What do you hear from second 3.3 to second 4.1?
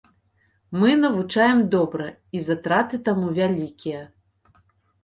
вялікія.